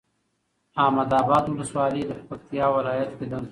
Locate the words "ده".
3.31-3.39